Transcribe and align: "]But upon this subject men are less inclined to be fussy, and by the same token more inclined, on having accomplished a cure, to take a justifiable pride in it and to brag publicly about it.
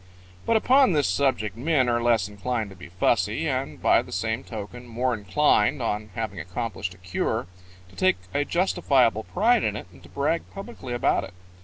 "]But 0.47 0.57
upon 0.57 0.93
this 0.93 1.07
subject 1.07 1.55
men 1.55 1.87
are 1.87 2.01
less 2.01 2.27
inclined 2.27 2.71
to 2.71 2.75
be 2.75 2.89
fussy, 2.89 3.47
and 3.47 3.79
by 3.79 4.01
the 4.01 4.11
same 4.11 4.43
token 4.43 4.87
more 4.87 5.13
inclined, 5.13 5.79
on 5.79 6.09
having 6.15 6.39
accomplished 6.39 6.95
a 6.95 6.97
cure, 6.97 7.45
to 7.87 7.95
take 7.95 8.17
a 8.33 8.43
justifiable 8.43 9.25
pride 9.25 9.63
in 9.63 9.75
it 9.75 9.85
and 9.91 10.01
to 10.01 10.09
brag 10.09 10.41
publicly 10.51 10.95
about 10.95 11.23
it. 11.23 11.35